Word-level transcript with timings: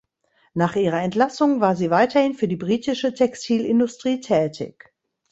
Nach 0.55 0.75
ihrer 0.75 0.99
Entlassung 0.99 1.61
war 1.61 1.75
sie 1.75 1.91
weiterhin 1.91 2.33
für 2.33 2.47
die 2.47 2.55
britische 2.55 3.13
Textilindustrie 3.13 4.19
tätig. 4.19 4.91